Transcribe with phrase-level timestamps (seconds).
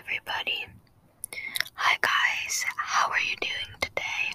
[0.00, 0.64] everybody.
[1.74, 4.32] Hi, guys, how are you doing today?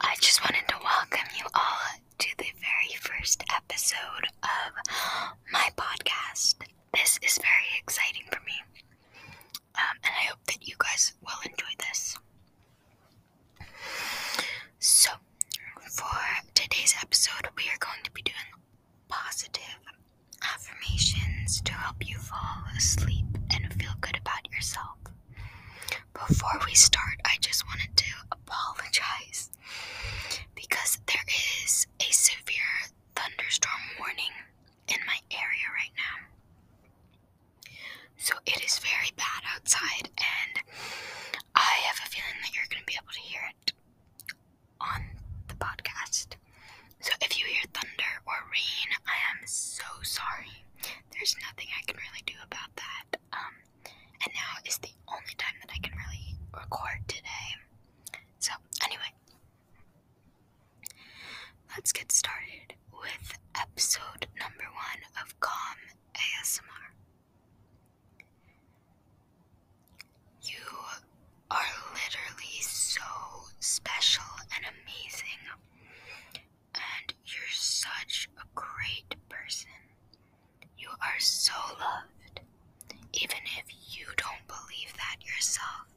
[0.00, 1.88] I just wanted to welcome you all
[2.18, 6.56] to the very first episode of my podcast.
[6.92, 8.52] This is very exciting for me,
[9.76, 11.14] um, and I hope that you guys
[85.42, 85.91] yourself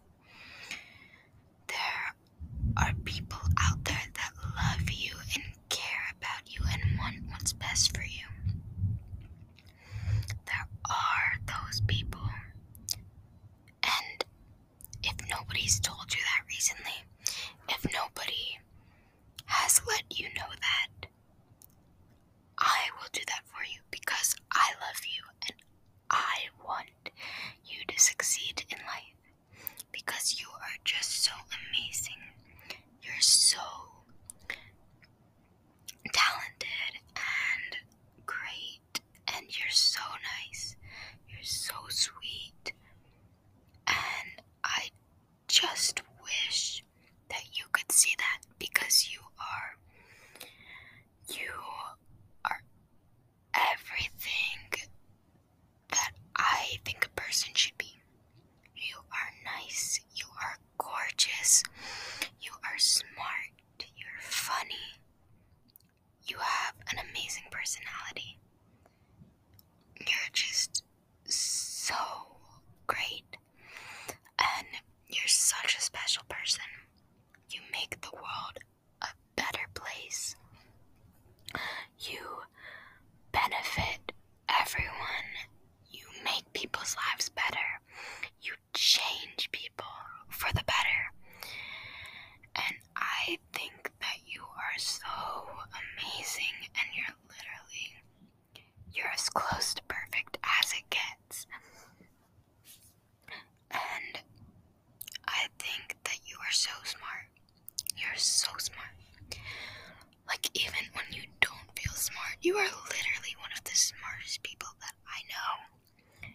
[112.45, 116.29] You are literally one of the smartest people that I know.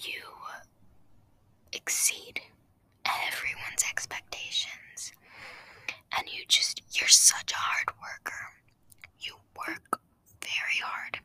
[0.00, 0.22] You
[1.72, 2.40] exceed
[3.04, 5.10] everyone's expectations.
[6.16, 8.46] And you just, you're such a hard worker.
[9.18, 10.00] You work
[10.40, 11.18] very hard.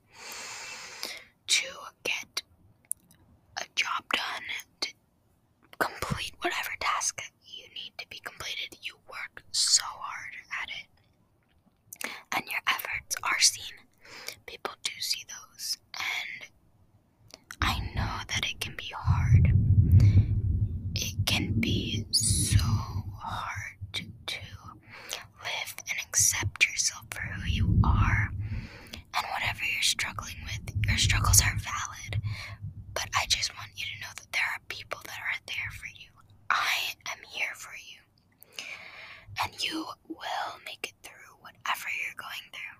[39.74, 42.78] you will make it through whatever you're going through.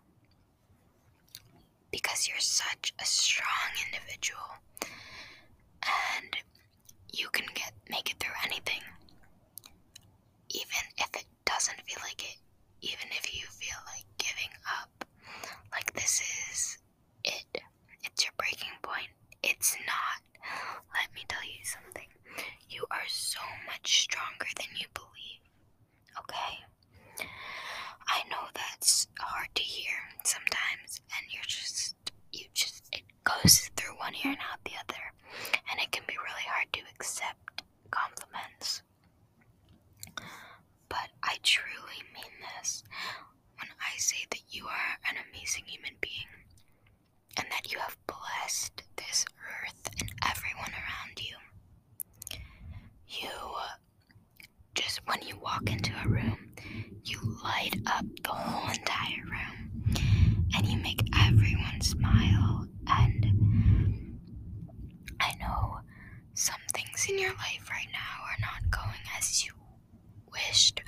[1.92, 4.62] Because you're such a strong individual
[5.82, 6.38] and
[7.12, 8.82] you can get make it through anything.
[10.50, 12.38] Even if it doesn't feel like it
[12.82, 15.06] even if you feel like giving up
[15.72, 16.78] like this is
[17.24, 17.62] it.
[18.04, 19.10] It's your breaking point.
[19.42, 20.22] It's not.
[20.94, 22.10] Let me tell you something.
[22.70, 25.42] You are so much stronger than you believe
[26.20, 26.73] okay?
[28.08, 29.94] I know that's hard to hear
[30.24, 31.96] sometimes, and you're just,
[32.32, 33.70] you just, it goes
[67.04, 69.52] things in your life right now are not going as you
[70.32, 70.82] wished,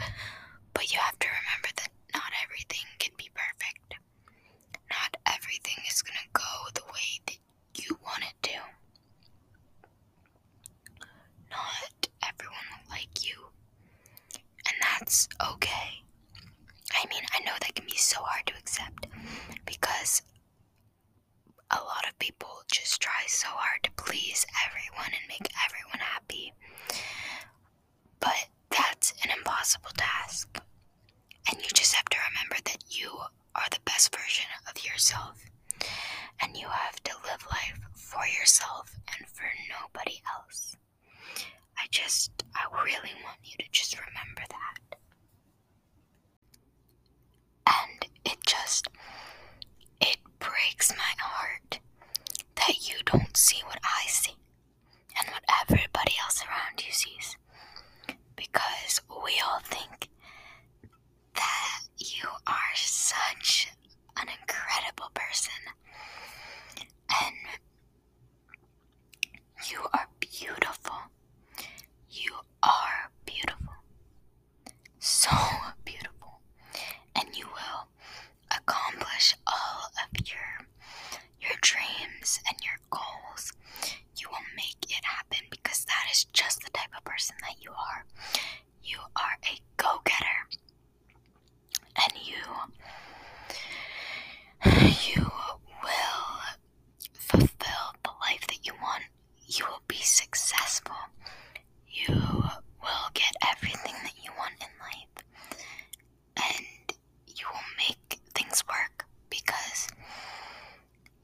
[0.73, 3.95] but you have to remember that not everything can be perfect.
[4.89, 6.41] Not everything is going to go
[6.73, 7.37] the way that
[7.83, 8.59] you want it to.
[11.49, 13.35] Not everyone will like you,
[14.67, 16.03] and that's okay.
[16.93, 19.07] I mean, I know that can be so hard to accept
[19.65, 20.21] because
[21.71, 26.53] a lot of people just try so hard to please everyone and make everyone happy.
[28.19, 30.59] But that's an impossible task.
[31.49, 33.09] And you just have to remember that you
[33.55, 35.39] are the best version of yourself.
[36.41, 40.75] And you have to live life for yourself and for nobody else.
[41.77, 44.97] I just, I really want you to just remember that.
[47.67, 48.87] And it just,
[50.39, 51.79] breaks my heart
[52.55, 54.35] that you don't see what I see
[55.19, 57.37] and what everybody else around you sees.
[58.35, 60.09] Because we all think
[61.35, 63.71] that you are such
[64.17, 65.53] an incredible person.
[67.09, 67.35] And
[69.69, 70.95] you are beautiful.
[72.09, 72.33] You
[72.63, 73.73] are beautiful.
[74.99, 75.31] So
[75.83, 76.39] beautiful.
[77.15, 77.87] And you will
[78.51, 80.67] accomplish all of your
[81.41, 83.53] your dreams and your goals.
[84.17, 87.71] You will make it happen because that is just the type of person that you
[87.71, 88.05] are.
[88.83, 90.39] You are a go-getter.
[91.95, 92.35] And you
[95.15, 95.21] you
[95.83, 96.25] will
[97.13, 99.03] fulfill the life that you want.
[99.47, 100.95] You will be successful.
[101.91, 105.25] You will get everything that you want in life.
[106.37, 106.65] And
[107.27, 109.87] you will make things work because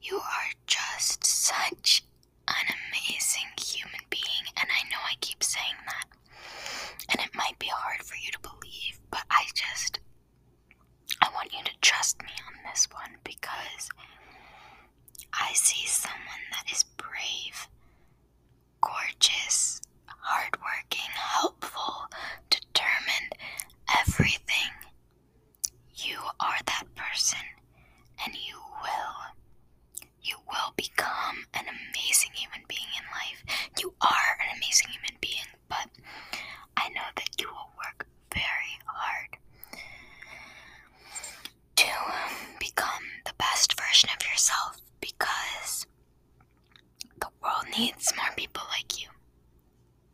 [0.00, 2.04] you are just such
[2.48, 4.44] an amazing human being.
[4.56, 6.04] And I know I keep saying that.
[7.10, 9.98] And it might be hard for you to believe, but I just
[11.20, 13.88] I want you to trust me on this one because
[15.32, 17.68] I see someone that is brave,
[18.80, 22.06] gorgeous, hardworking, helpful,
[22.50, 23.32] determined,
[24.00, 24.72] everything.
[25.94, 27.38] You are that person,
[28.24, 29.34] and you will.
[30.22, 33.68] You will become an amazing human being in life.
[33.78, 35.88] You are an amazing human being, but
[36.76, 39.38] I know that you will work very hard
[41.76, 41.86] to
[42.58, 45.86] become the best version of yourself because
[47.20, 49.08] the world needs more people like you.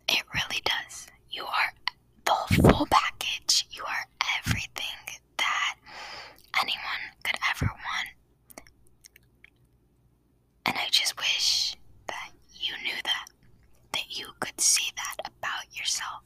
[0.09, 1.07] It really does.
[1.31, 1.73] You are
[2.25, 3.67] the full package.
[3.71, 4.07] You are
[4.39, 4.99] everything
[5.39, 5.75] that
[6.61, 8.09] anyone could ever want.
[10.67, 11.77] And I just wish
[12.07, 13.27] that you knew that.
[13.93, 16.23] That you could see that about yourself.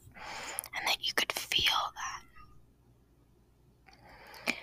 [0.75, 4.55] And that you could feel that.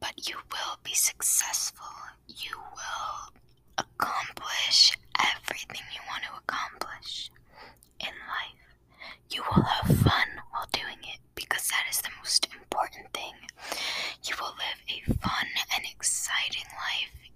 [0.00, 1.86] But you will be successful.
[2.26, 3.32] You will
[3.78, 7.30] accomplish everything you want to accomplish
[8.00, 8.76] in life.
[9.30, 13.32] You will have fun while doing it because that is the most important thing.
[14.28, 17.29] You will live a fun and exciting life.